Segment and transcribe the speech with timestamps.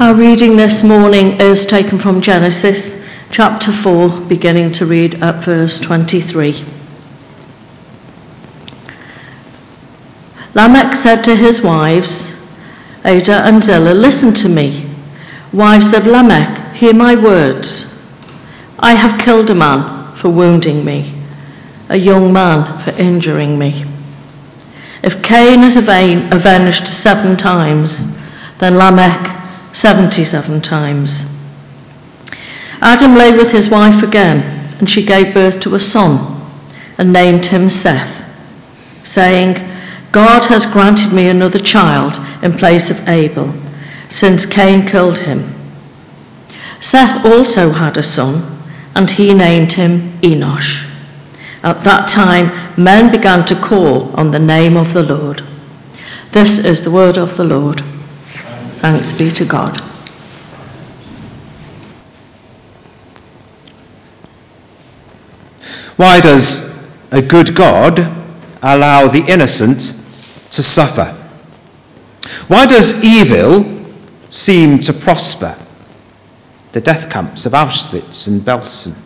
[0.00, 5.80] Our reading this morning is taken from Genesis chapter 4, beginning to read at verse
[5.80, 6.64] 23.
[10.54, 12.30] Lamech said to his wives,
[13.04, 14.88] Adah and Zillah, Listen to me.
[15.52, 17.84] Wives of Lamech, hear my words.
[18.78, 21.12] I have killed a man for wounding me,
[21.88, 23.82] a young man for injuring me.
[25.02, 28.16] If Cain is avenged seven times,
[28.58, 29.37] then Lamech
[29.78, 31.22] 77 times.
[32.80, 34.40] Adam lay with his wife again,
[34.80, 36.18] and she gave birth to a son
[36.98, 38.24] and named him Seth,
[39.04, 39.54] saying,
[40.10, 43.54] God has granted me another child in place of Abel,
[44.08, 45.54] since Cain killed him.
[46.80, 48.58] Seth also had a son,
[48.96, 50.90] and he named him Enosh.
[51.62, 55.40] At that time, men began to call on the name of the Lord.
[56.32, 57.80] This is the word of the Lord.
[58.80, 59.76] Thanks be to God.
[65.96, 67.98] Why does a good God
[68.62, 69.80] allow the innocent
[70.52, 71.06] to suffer?
[72.46, 73.84] Why does evil
[74.30, 75.56] seem to prosper?
[76.70, 78.96] The death camps of Auschwitz and Belsen.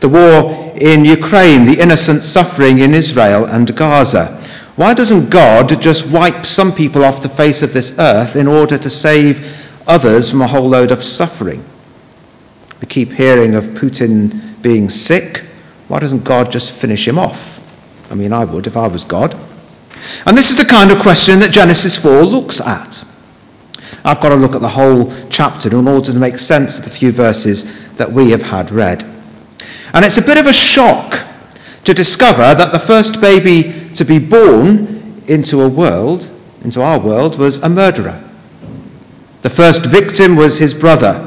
[0.00, 4.42] The war in Ukraine, the innocent suffering in Israel and Gaza.
[4.78, 8.78] Why doesn't God just wipe some people off the face of this earth in order
[8.78, 11.64] to save others from a whole load of suffering?
[12.80, 15.38] We keep hearing of Putin being sick.
[15.88, 17.60] Why doesn't God just finish him off?
[18.08, 19.34] I mean, I would if I was God.
[20.24, 23.04] And this is the kind of question that Genesis 4 looks at.
[24.04, 26.90] I've got to look at the whole chapter in order to make sense of the
[26.90, 29.02] few verses that we have had read.
[29.92, 31.26] And it's a bit of a shock
[31.82, 36.28] to discover that the first baby to be born into a world,
[36.62, 38.22] into our world, was a murderer.
[39.42, 41.24] The first victim was his brother.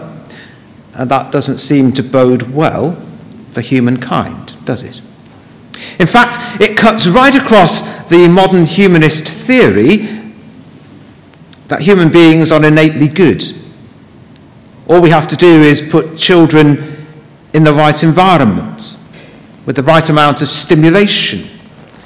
[0.94, 2.94] And that doesn't seem to bode well
[3.52, 5.02] for humankind, does it?
[6.00, 9.98] In fact, it cuts right across the modern humanist theory
[11.68, 13.44] that human beings are innately good.
[14.88, 17.08] All we have to do is put children
[17.54, 18.98] in the right environment,
[19.66, 21.61] with the right amount of stimulation,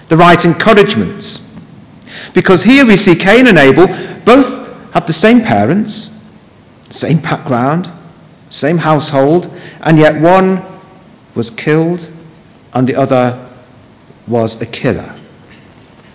[0.10, 1.42] the right encouragements.
[2.34, 3.88] Because here we see Cain and Abel
[4.26, 6.12] both have the same parents,
[6.90, 7.90] same background,
[8.50, 9.52] same household,
[9.82, 10.64] and yet one
[11.34, 12.10] was killed
[12.74, 13.50] and the other
[14.28, 15.16] was a killer.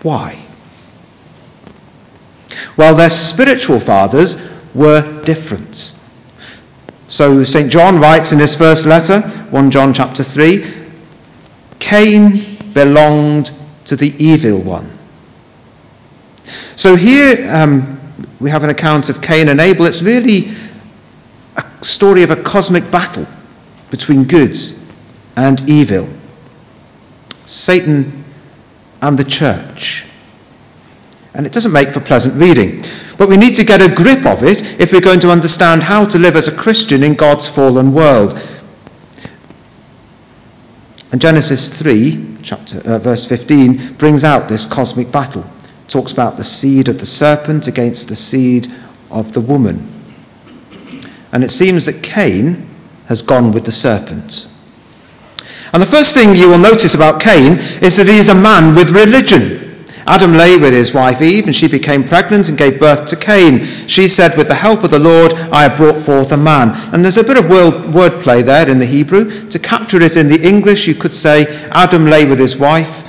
[0.03, 0.37] Why?
[2.77, 4.37] Well, their spiritual fathers
[4.73, 5.97] were different.
[7.07, 7.71] So St.
[7.71, 10.65] John writes in his first letter, 1 John chapter 3,
[11.79, 13.51] Cain belonged
[13.85, 14.89] to the evil one.
[16.75, 17.99] So here um,
[18.39, 19.85] we have an account of Cain and Abel.
[19.85, 20.51] It's really
[21.55, 23.27] a story of a cosmic battle
[23.89, 24.55] between good
[25.35, 26.09] and evil.
[27.45, 28.23] Satan
[29.01, 30.05] and the church.
[31.33, 32.83] And it doesn't make for pleasant reading.
[33.17, 36.05] But we need to get a grip of it if we're going to understand how
[36.05, 38.37] to live as a Christian in God's fallen world.
[41.11, 45.43] And Genesis 3, chapter, uh, verse 15, brings out this cosmic battle.
[45.43, 48.67] It talks about the seed of the serpent against the seed
[49.09, 49.89] of the woman.
[51.33, 52.67] And it seems that Cain
[53.07, 54.47] has gone with the serpent.
[55.73, 58.75] And the first thing you will notice about Cain is that he is a man
[58.75, 59.60] with religion.
[60.05, 63.63] Adam lay with his wife Eve, and she became pregnant and gave birth to Cain.
[63.87, 66.71] She said, With the help of the Lord, I have brought forth a man.
[66.93, 69.49] And there's a bit of wordplay there in the Hebrew.
[69.49, 73.07] To capture it in the English, you could say, Adam lay with his wife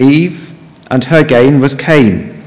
[0.00, 0.56] Eve,
[0.90, 2.42] and her gain was Cain.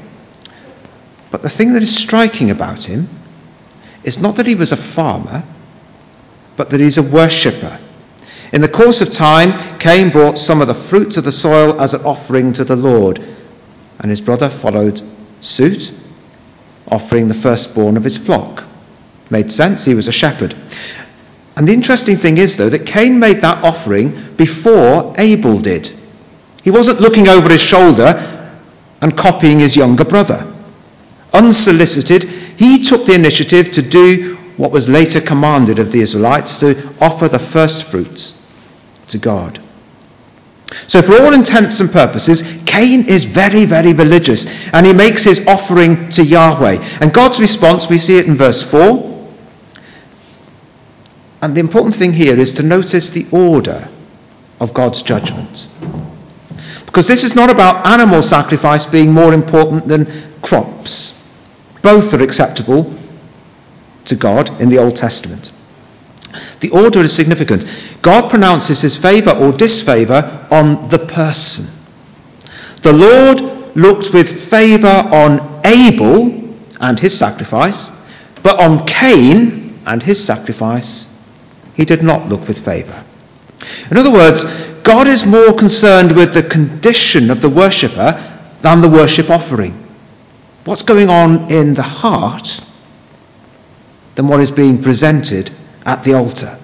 [1.30, 3.08] But the thing that is striking about him
[4.02, 5.42] is not that he was a farmer,
[6.56, 7.78] but that he's a worshipper.
[8.52, 11.94] In the course of time, Cain brought some of the fruits of the soil as
[11.94, 13.24] an offering to the Lord
[13.98, 15.00] and his brother followed
[15.40, 15.92] suit,
[16.88, 18.64] offering the firstborn of his flock.
[19.30, 20.54] Made sense, he was a shepherd.
[21.56, 25.90] And the interesting thing is, though, that Cain made that offering before Abel did.
[26.62, 28.50] He wasn't looking over his shoulder
[29.00, 30.52] and copying his younger brother.
[31.32, 36.94] Unsolicited, he took the initiative to do what was later commanded of the Israelites to
[37.00, 38.40] offer the first fruits
[39.08, 39.62] to God.
[40.86, 45.46] So, for all intents and purposes, Cain is very, very religious and he makes his
[45.46, 46.78] offering to Yahweh.
[47.00, 49.28] And God's response, we see it in verse 4.
[51.40, 53.88] And the important thing here is to notice the order
[54.58, 55.68] of God's judgment.
[56.86, 60.08] Because this is not about animal sacrifice being more important than
[60.42, 61.12] crops.
[61.80, 62.92] Both are acceptable
[64.06, 65.52] to God in the Old Testament.
[66.58, 67.66] The order is significant.
[68.02, 71.83] God pronounces his favour or disfavour on the person.
[72.84, 77.88] The Lord looked with favour on Abel and his sacrifice,
[78.42, 81.08] but on Cain and his sacrifice,
[81.74, 83.02] he did not look with favour.
[83.90, 84.44] In other words,
[84.82, 88.20] God is more concerned with the condition of the worshipper
[88.60, 89.72] than the worship offering.
[90.66, 92.60] What's going on in the heart
[94.14, 95.50] than what is being presented
[95.86, 96.58] at the altar.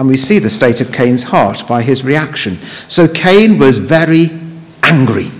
[0.00, 2.56] And we see the state of Cain's heart by his reaction.
[2.88, 4.30] So Cain was very
[4.82, 5.30] angry.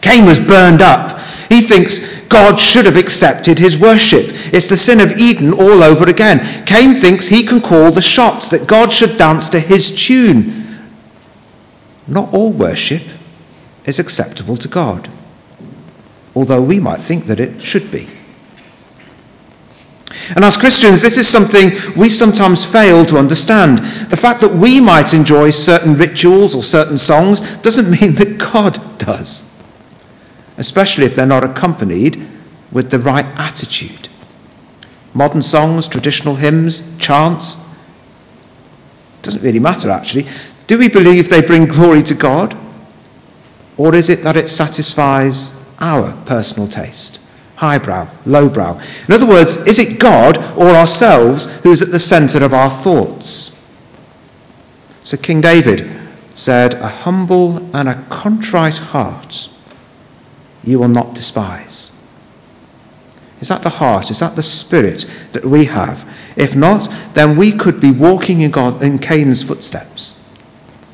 [0.00, 1.20] Cain was burned up.
[1.48, 4.24] He thinks God should have accepted his worship.
[4.52, 6.64] It's the sin of Eden all over again.
[6.66, 10.66] Cain thinks he can call the shots, that God should dance to his tune.
[12.08, 13.02] Not all worship
[13.84, 15.08] is acceptable to God,
[16.34, 18.08] although we might think that it should be.
[20.34, 23.78] And as Christians, this is something we sometimes fail to understand.
[23.78, 28.98] The fact that we might enjoy certain rituals or certain songs doesn't mean that God
[28.98, 29.48] does,
[30.56, 32.26] especially if they're not accompanied
[32.72, 34.08] with the right attitude.
[35.14, 37.64] Modern songs, traditional hymns, chants,
[39.22, 40.26] doesn't really matter actually.
[40.66, 42.56] Do we believe they bring glory to God?
[43.76, 47.20] Or is it that it satisfies our personal taste?
[47.56, 48.80] Highbrow, lowbrow.
[49.08, 53.52] In other words, is it God or ourselves who's at the centre of our thoughts?
[55.02, 55.90] So King David
[56.34, 59.48] said, A humble and a contrite heart
[60.64, 61.92] you will not despise.
[63.40, 64.10] Is that the heart?
[64.10, 66.04] Is that the spirit that we have?
[66.36, 70.22] If not, then we could be walking in, God, in Cain's footsteps.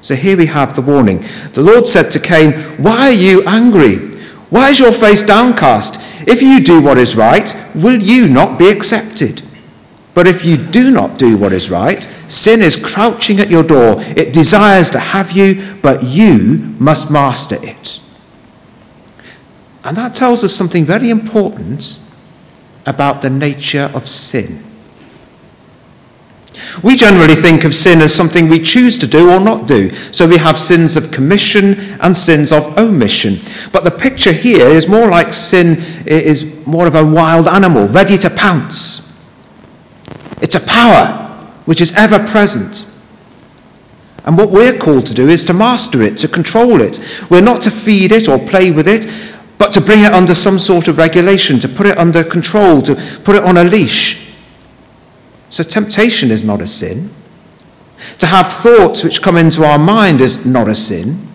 [0.02, 1.24] So here we have the warning.
[1.52, 3.96] The Lord said to Cain, Why are you angry?
[4.50, 5.98] Why is your face downcast?
[6.26, 9.42] If you do what is right, will you not be accepted?
[10.14, 13.96] But if you do not do what is right, sin is crouching at your door.
[13.98, 18.00] It desires to have you, but you must master it.
[19.84, 21.98] And that tells us something very important
[22.86, 24.62] about the nature of sin.
[26.82, 29.90] We generally think of sin as something we choose to do or not do.
[29.90, 33.38] So we have sins of commission and sins of omission.
[33.72, 38.18] But the picture here is more like sin is more of a wild animal, ready
[38.18, 39.08] to pounce.
[40.42, 41.30] It's a power
[41.64, 42.86] which is ever present.
[44.24, 47.00] And what we're called to do is to master it, to control it.
[47.30, 49.06] We're not to feed it or play with it,
[49.58, 52.94] but to bring it under some sort of regulation, to put it under control, to
[53.24, 54.32] put it on a leash.
[55.50, 57.10] So temptation is not a sin.
[58.18, 61.28] To have thoughts which come into our mind is not a sin.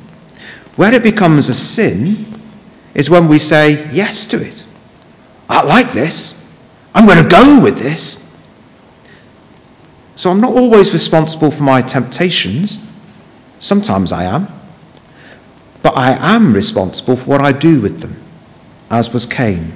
[0.78, 2.40] Where it becomes a sin
[2.94, 4.66] is when we say yes to it.
[5.50, 6.34] I like this.
[6.94, 8.24] I'm going to go with this.
[10.16, 12.80] So I'm not always responsible for my temptations.
[13.60, 14.48] Sometimes I am.
[15.82, 18.16] But I am responsible for what I do with them,
[18.90, 19.74] as was Cain.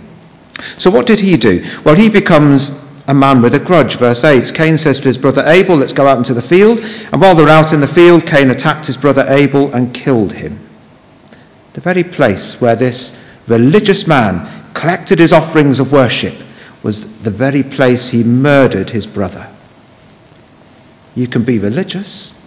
[0.78, 1.66] So what did he do?
[1.84, 3.98] Well, he becomes a man with a grudge.
[3.98, 6.80] Verse 8 Cain says to his brother Abel, Let's go out into the field.
[7.12, 10.60] And while they're out in the field, Cain attacked his brother Abel and killed him.
[11.74, 16.34] The very place where this religious man collected his offerings of worship
[16.84, 19.50] was the very place he murdered his brother.
[21.16, 22.38] You can be religious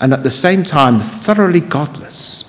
[0.00, 2.44] and at the same time thoroughly godless.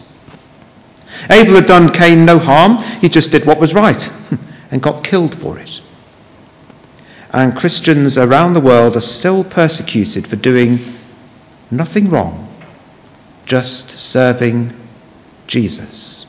[1.29, 4.11] Abel had done Cain no harm, he just did what was right
[4.71, 5.81] and got killed for it
[7.33, 10.79] and Christians around the world are still persecuted for doing
[11.69, 12.53] nothing wrong,
[13.45, 14.73] just serving
[15.51, 16.25] Jesus.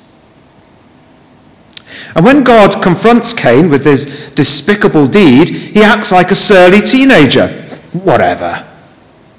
[2.16, 7.46] And when God confronts Cain with his despicable deed, he acts like a surly teenager.
[7.92, 8.66] Whatever.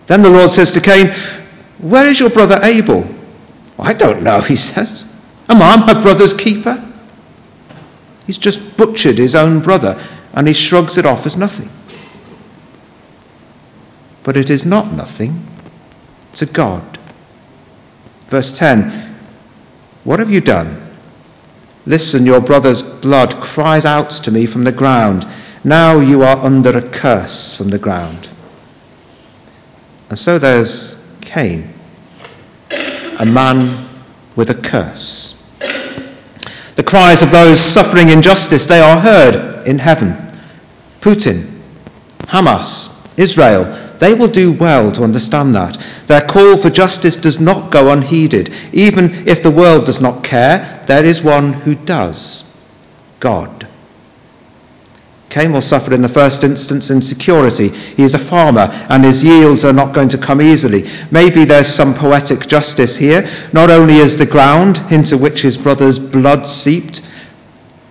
[0.07, 1.07] Then the Lord says to Cain,
[1.79, 3.05] Where is your brother Abel?
[3.77, 5.03] I don't know, he says.
[5.49, 6.81] Am I my brother's keeper?
[8.25, 11.69] He's just butchered his own brother and he shrugs it off as nothing.
[14.23, 15.45] But it is not nothing
[16.35, 16.97] to God.
[18.27, 19.02] Verse 10
[20.03, 20.81] What have you done?
[21.85, 25.25] Listen, your brother's blood cries out to me from the ground.
[25.63, 28.29] Now you are under a curse from the ground.
[30.09, 31.73] And so there's Cain,
[32.69, 33.89] a man
[34.35, 35.39] with a curse.
[36.75, 40.15] The cries of those suffering injustice, they are heard in heaven.
[41.01, 41.61] Putin,
[42.19, 43.65] Hamas, Israel,
[43.99, 45.77] they will do well to understand that.
[46.07, 48.53] Their call for justice does not go unheeded.
[48.73, 52.49] Even if the world does not care, there is one who does
[53.19, 53.67] God.
[55.33, 57.69] Cain will suffer in the first instance insecurity.
[57.69, 60.87] He is a farmer and his yields are not going to come easily.
[61.09, 63.27] Maybe there's some poetic justice here.
[63.51, 67.01] Not only is the ground into which his brother's blood seeped,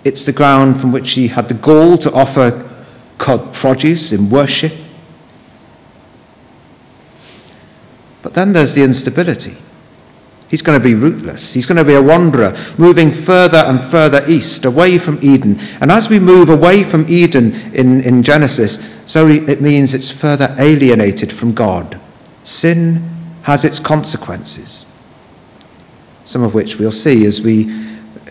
[0.04, 2.70] it's the ground from which he had the gall to offer
[3.18, 4.72] God produce in worship.
[8.22, 9.56] But then there's the instability.
[10.52, 11.54] He's going to be rootless.
[11.54, 15.58] He's going to be a wanderer, moving further and further east, away from Eden.
[15.80, 20.54] And as we move away from Eden in, in Genesis, so it means it's further
[20.58, 21.98] alienated from God.
[22.44, 23.08] Sin
[23.44, 24.84] has its consequences,
[26.26, 27.72] some of which we'll see as we,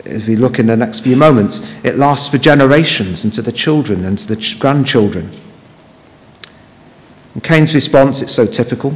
[0.06, 1.62] as we look in the next few moments.
[1.84, 5.32] It lasts for generations and to the children and to the grandchildren.
[7.34, 8.96] And Cain's response, it's so typical.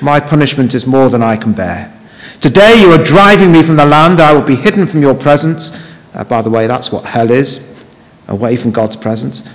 [0.00, 1.92] My punishment is more than I can bear.
[2.40, 4.20] Today you are driving me from the land.
[4.20, 5.72] I will be hidden from your presence.
[6.14, 7.86] Uh, by the way, that's what hell is
[8.28, 9.48] away from God's presence.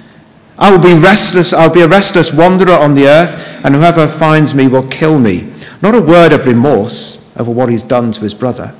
[0.58, 1.54] I will be restless.
[1.54, 5.54] I'll be a restless wanderer on the earth, and whoever finds me will kill me.
[5.82, 8.76] Not a word of remorse over what he's done to his brother.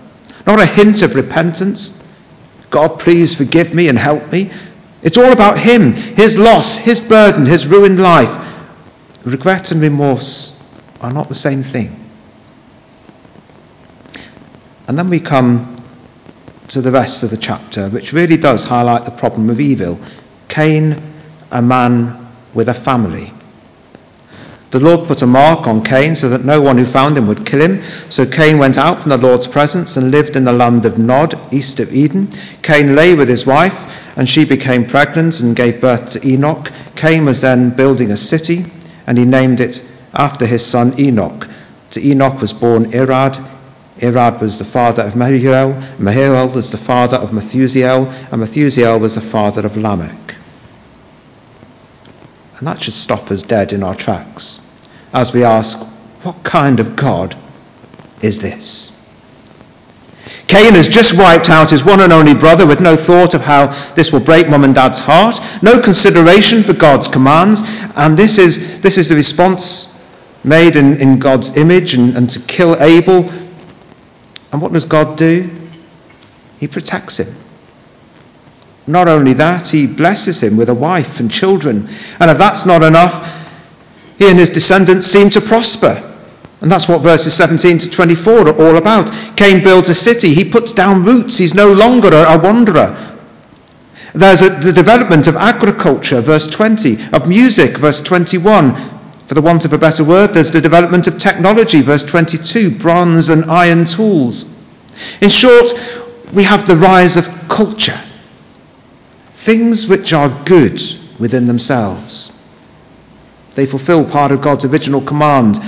[0.46, 2.00] Not a hint of repentance.
[2.70, 4.52] God, please forgive me and help me.
[5.02, 8.40] It's all about him, his loss, his burden, his ruined life.
[9.26, 10.53] Regret and remorse
[11.04, 12.00] are not the same thing.
[14.88, 15.76] And then we come
[16.70, 20.00] to the rest of the chapter, which really does highlight the problem of evil.
[20.48, 21.02] Cain,
[21.52, 23.32] a man with a family.
[24.72, 27.46] The Lord put a mark on Cain so that no one who found him would
[27.46, 27.84] kill him.
[28.10, 31.36] So Cain went out from the Lord's presence and lived in the land of Nod,
[31.54, 32.32] east of Eden.
[32.64, 36.72] Cain lay with his wife, and she became pregnant and gave birth to Enoch.
[36.96, 38.66] Cain was then building a city,
[39.06, 41.48] and he named it after his son Enoch.
[41.92, 43.44] To Enoch was born Irad.
[44.00, 49.16] Irad was the father of Mehuel, Mehuel was the father of Methushael, and Methushael was
[49.16, 50.36] the father of Lamech.
[52.58, 54.60] And that should stop us dead in our tracks
[55.14, 55.80] as we ask,
[56.24, 57.36] what kind of God
[58.22, 58.90] is this?
[60.48, 63.68] Cain has just wiped out his one and only brother with no thought of how
[63.94, 67.62] this will break mum and dad's heart, no consideration for God's commands,
[67.96, 69.93] and this is, this is the response
[70.44, 73.30] made in, in God's image and, and to kill Abel
[74.54, 75.50] and what does God do?
[76.60, 77.36] He protects him.
[78.86, 81.90] Not only that, he blesses him with a wife and children.
[82.20, 83.42] And if that's not enough,
[84.20, 86.12] he and his descendants seem to prosper.
[86.62, 89.12] And that's what verses 17 to 24 are all about.
[89.36, 90.36] Cain builds a city.
[90.36, 91.40] He puts down roots.
[91.40, 93.18] He's no longer a, wanderer.
[94.14, 98.93] There's a, the development of agriculture, verse 20, of music, verse 21,
[99.28, 103.30] for the want of a better word, there's the development of technology, verse 22, bronze
[103.30, 104.62] and iron tools.
[105.22, 105.74] In short,
[106.34, 108.00] we have the rise of culture,
[109.34, 110.82] things which are good
[111.20, 112.40] within themselves.
[113.56, 115.60] They fulfill part of God's original command,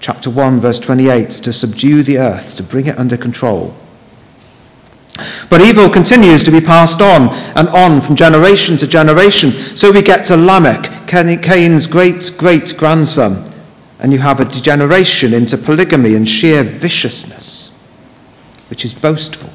[0.00, 3.74] chapter 1, verse 28, to subdue the earth, to bring it under control.
[5.48, 9.50] But evil continues to be passed on and on from generation to generation.
[9.50, 13.44] So we get to Lamech, Cain's great great grandson,
[14.00, 17.70] and you have a degeneration into polygamy and sheer viciousness,
[18.68, 19.50] which is boastful.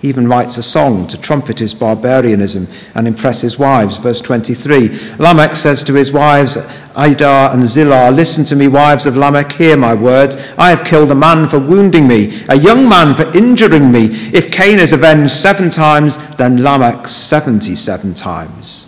[0.00, 3.98] He even writes a song to trumpet his barbarianism and impress his wives.
[3.98, 6.56] Verse 23 Lamech says to his wives,
[6.94, 10.36] Adah and Zillah, Listen to me, wives of Lamech, hear my words.
[10.56, 14.06] I have killed a man for wounding me, a young man for injuring me.
[14.06, 18.85] If Cain is avenged seven times, then Lamech 77 times.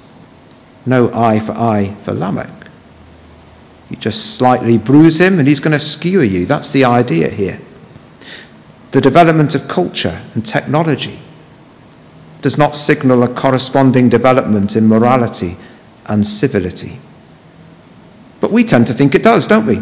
[0.88, 2.50] No eye for eye for Lamech.
[3.90, 6.46] You just slightly bruise him and he's going to skewer you.
[6.46, 7.58] That's the idea here
[8.90, 11.18] the development of culture and technology
[12.40, 15.56] does not signal a corresponding development in morality
[16.06, 16.98] and civility.
[18.40, 19.76] But we tend to think it does, don't we?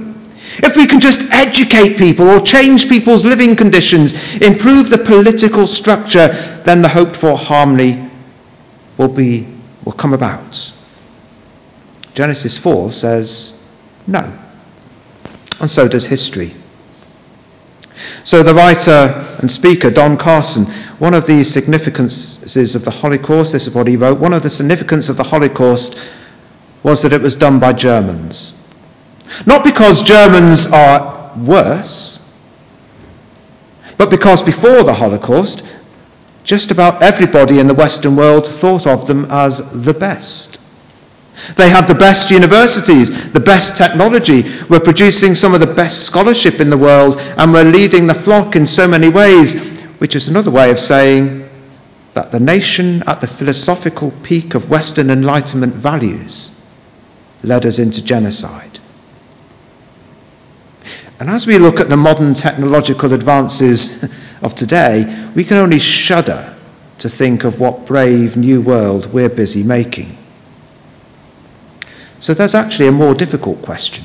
[0.58, 6.28] If we can just educate people or change people's living conditions, improve the political structure,
[6.64, 8.10] then the hoped for harmony
[8.96, 9.46] will, be,
[9.84, 10.65] will come about.
[12.16, 13.52] Genesis 4 says
[14.06, 14.32] no.
[15.61, 16.54] And so does history.
[18.25, 20.64] So, the writer and speaker, Don Carson,
[20.99, 24.49] one of the significances of the Holocaust, this is what he wrote, one of the
[24.49, 26.02] significance of the Holocaust
[26.82, 28.62] was that it was done by Germans.
[29.44, 32.18] Not because Germans are worse,
[33.99, 35.70] but because before the Holocaust,
[36.44, 40.62] just about everybody in the Western world thought of them as the best.
[41.54, 46.60] They had the best universities, the best technology, were producing some of the best scholarship
[46.60, 50.50] in the world, and were leading the flock in so many ways, which is another
[50.50, 51.48] way of saying
[52.14, 56.50] that the nation at the philosophical peak of Western Enlightenment values
[57.42, 58.78] led us into genocide.
[61.18, 64.04] And as we look at the modern technological advances
[64.42, 66.54] of today, we can only shudder
[66.98, 70.15] to think of what brave new world we're busy making.
[72.20, 74.04] So there's actually a more difficult question.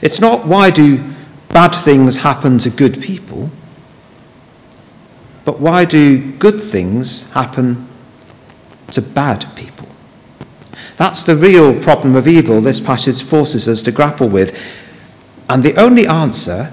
[0.00, 1.02] It's not why do
[1.48, 3.50] bad things happen to good people,
[5.44, 7.88] but why do good things happen
[8.92, 9.88] to bad people?
[10.96, 14.58] That's the real problem of evil this passage forces us to grapple with.
[15.48, 16.72] And the only answer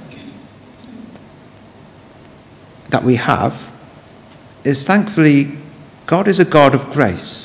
[2.89, 3.71] that we have
[4.63, 5.51] is thankfully
[6.05, 7.42] God is a God of grace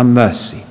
[0.00, 0.64] and mercy.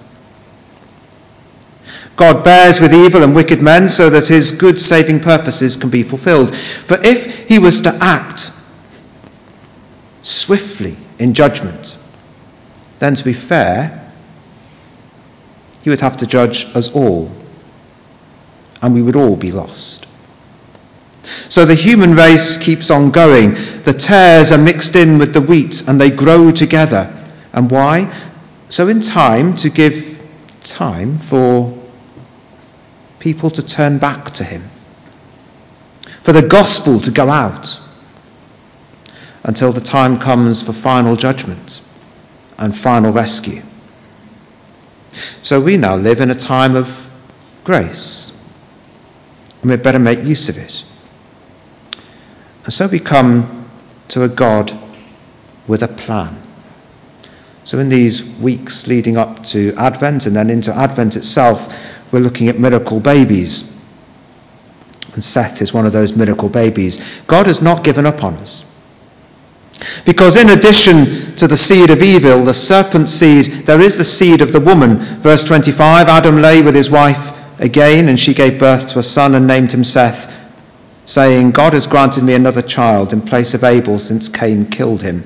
[2.16, 6.04] God bears with evil and wicked men so that his good saving purposes can be
[6.04, 6.54] fulfilled.
[6.54, 8.52] For if he was to act
[10.24, 11.96] swiftly in judgment,
[12.98, 14.12] then to be fair,
[15.84, 17.32] he would have to judge us all,
[18.82, 20.08] and we would all be lost.
[21.24, 23.52] So the human race keeps on going.
[23.84, 27.16] The tares are mixed in with the wheat and they grow together.
[27.54, 28.12] And why?
[28.70, 30.24] So in time to give
[30.62, 31.76] time for
[33.20, 34.64] people to turn back to him,
[36.22, 37.80] for the gospel to go out
[39.44, 41.82] until the time comes for final judgment
[42.60, 43.64] and final rescue.
[45.42, 47.10] So we now live in a time of
[47.64, 48.38] grace,
[49.62, 50.86] and we'd better make use of it.
[52.66, 53.66] And so we come
[54.10, 54.72] to a God
[55.68, 56.49] with a plan.
[57.70, 61.72] So in these weeks leading up to Advent and then into Advent itself,
[62.12, 63.80] we're looking at miracle babies.
[65.14, 66.98] And Seth is one of those miracle babies.
[67.28, 68.66] God has not given up on us.
[70.04, 74.42] Because in addition to the seed of evil, the serpent seed, there is the seed
[74.42, 74.96] of the woman.
[74.98, 79.36] Verse 25 Adam lay with his wife again, and she gave birth to a son
[79.36, 80.36] and named him Seth,
[81.06, 85.24] saying, God has granted me another child in place of Abel since Cain killed him.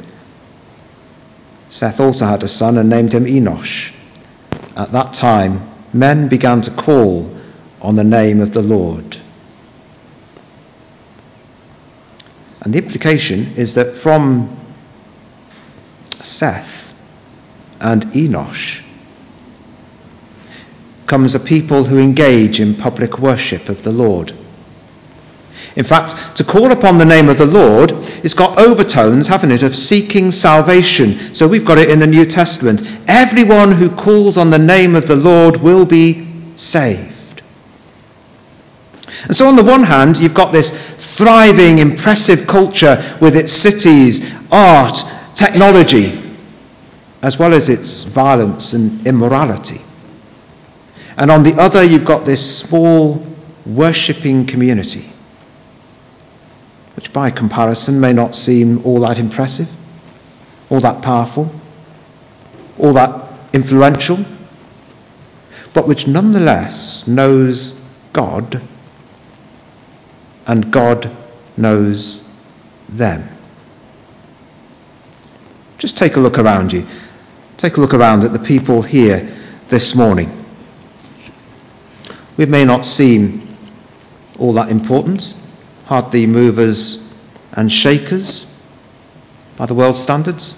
[1.73, 3.95] Seth also had a son and named him Enosh.
[4.77, 7.35] At that time, men began to call
[7.81, 9.17] on the name of the Lord.
[12.61, 14.55] And the implication is that from
[16.21, 16.93] Seth
[17.79, 18.83] and Enosh
[21.07, 24.31] comes a people who engage in public worship of the Lord.
[25.75, 29.63] In fact, to call upon the name of the Lord, it's got overtones, haven't it,
[29.63, 31.35] of seeking salvation.
[31.35, 32.81] So we've got it in the New Testament.
[33.05, 37.41] Everyone who calls on the name of the Lord will be saved.
[39.25, 40.71] And so, on the one hand, you've got this
[41.17, 45.03] thriving, impressive culture with its cities, art,
[45.35, 46.19] technology,
[47.21, 49.81] as well as its violence and immorality.
[51.17, 53.25] And on the other, you've got this small,
[53.65, 55.12] worshipping community
[56.95, 59.69] which by comparison may not seem all that impressive,
[60.69, 61.53] all that powerful,
[62.77, 64.19] all that influential,
[65.73, 67.79] but which nonetheless knows
[68.11, 68.61] God
[70.45, 71.15] and God
[71.57, 72.29] knows
[72.89, 73.27] them.
[75.77, 76.85] Just take a look around you.
[77.57, 79.35] Take a look around at the people here
[79.67, 80.45] this morning.
[82.37, 83.47] We may not seem
[84.39, 85.33] all that important
[85.85, 86.99] hardly movers
[87.51, 88.45] and shakers
[89.57, 90.55] by the world standards.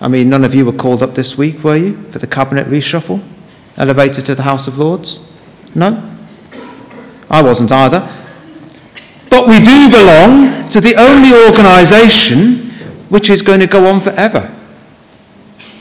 [0.00, 2.66] I mean, none of you were called up this week, were you, for the cabinet
[2.68, 3.22] reshuffle?
[3.76, 5.20] Elevated to the House of Lords?
[5.74, 6.02] No?
[7.30, 8.08] I wasn't either.
[9.30, 12.70] But we do belong to the only organisation
[13.08, 14.54] which is going to go on forever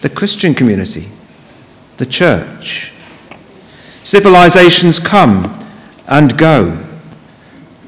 [0.02, 1.08] the Christian community,
[1.98, 2.94] the church.
[4.04, 5.68] Civilizations come
[6.08, 6.87] and go.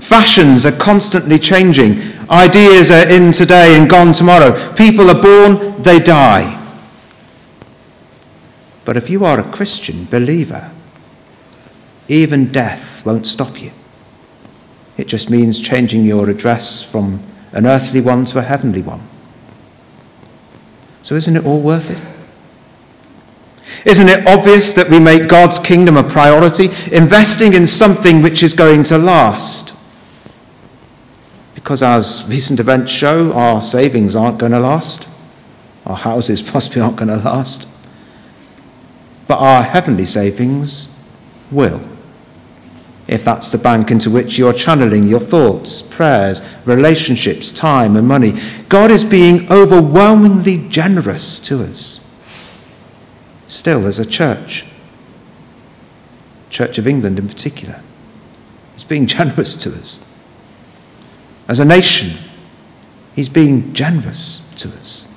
[0.10, 2.02] Fashions are constantly changing.
[2.32, 4.74] Ideas are in today and gone tomorrow.
[4.74, 6.60] People are born, they die.
[8.86, 10.72] But if you are a Christian believer,
[12.08, 13.72] even death won't stop you.
[14.98, 19.08] It just means changing your address from an earthly one to a heavenly one.
[21.04, 22.00] So isn't it all worth it?
[23.86, 28.56] Isn't it obvious that we make God's kingdom a priority, investing in something which is
[28.56, 29.59] going to last?
[31.60, 35.10] Because as recent events show, our savings aren't going to last.
[35.86, 37.67] Our houses possibly aren't going to last.
[39.28, 40.88] But our heavenly savings
[41.52, 41.82] will.
[43.08, 48.39] if that's the bank into which you're channeling your thoughts, prayers, relationships, time, and money.
[48.69, 52.00] God is being overwhelmingly generous to us.
[53.50, 54.63] Still, as a church,
[56.50, 57.82] Church of England in particular,
[58.78, 60.00] is being generous to us.
[61.50, 62.12] As a nation,
[63.16, 65.12] He's being generous to us.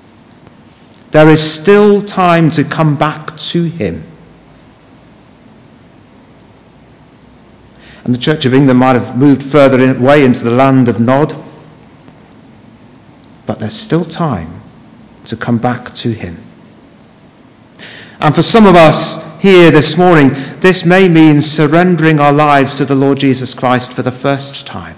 [1.10, 4.02] There is still time to come back to Him.
[8.04, 11.34] And the Church of England might have moved further away into the land of Nod,
[13.46, 14.62] but there's still time
[15.26, 16.38] to come back to Him.
[18.20, 22.86] And for some of us here this morning, this may mean surrendering our lives to
[22.86, 24.96] the Lord Jesus Christ for the first time.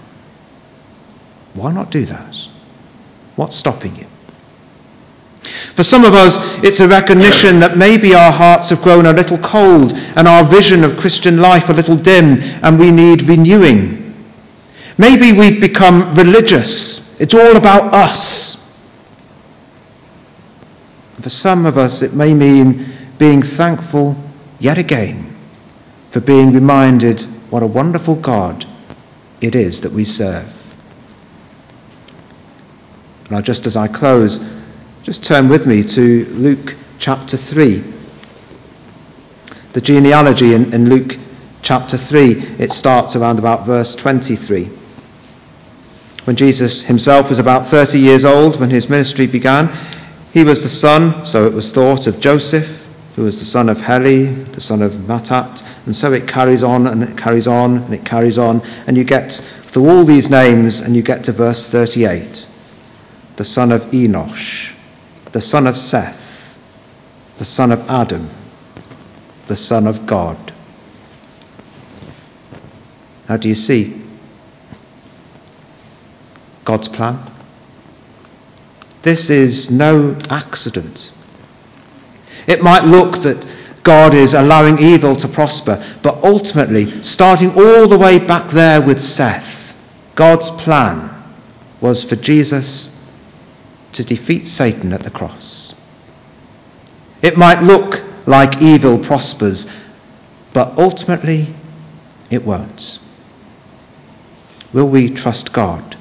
[1.55, 2.37] Why not do that?
[3.37, 4.07] What's stopping you?
[5.75, 9.39] For some of us, it's a recognition that maybe our hearts have grown a little
[9.39, 14.15] cold and our vision of Christian life a little dim and we need renewing.
[14.97, 17.21] Maybe we've become religious.
[17.21, 18.61] It's all about us.
[21.21, 22.87] For some of us, it may mean
[23.19, 24.17] being thankful
[24.61, 25.35] yet again
[26.11, 28.65] for being reminded what a wonderful God
[29.41, 30.64] it is that we serve.
[33.35, 34.39] Now, just as I close,
[35.03, 37.83] just turn with me to Luke chapter 3.
[39.73, 41.19] The genealogy in, in Luke
[41.61, 44.67] chapter 3, it starts around about verse 23.
[46.23, 49.77] When Jesus himself was about 30 years old, when his ministry began,
[50.33, 53.81] he was the son, so it was thought, of Joseph, who was the son of
[53.81, 57.95] Heli, the son of Matthat, and so it carries on and it carries on and
[57.95, 61.69] it carries on, and you get through all these names and you get to verse
[61.69, 62.47] 38.
[63.37, 64.75] The son of Enosh,
[65.33, 66.59] the son of Seth,
[67.37, 68.29] the son of Adam,
[69.47, 70.39] the son of God.
[73.29, 74.01] Now, do you see
[76.65, 77.19] God's plan?
[79.03, 81.13] This is no accident.
[82.47, 83.47] It might look that
[83.83, 88.99] God is allowing evil to prosper, but ultimately, starting all the way back there with
[88.99, 89.77] Seth,
[90.15, 91.11] God's plan
[91.81, 92.84] was for Jesus
[93.95, 95.75] to defeat Satan at the cross.
[97.23, 99.67] It might look like evil prospers,
[100.53, 101.47] but ultimately
[102.31, 102.99] it won't.
[104.73, 105.97] Will we trust God?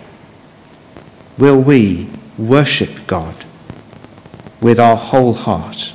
[1.38, 3.36] Will we worship God
[4.62, 5.93] with our whole heart?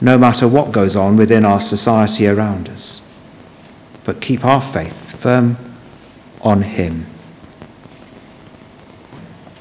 [0.00, 3.00] No matter what goes on within our society around us,
[4.04, 5.56] but keep our faith firm
[6.40, 7.06] on Him.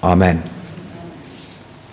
[0.04, 0.51] Amen.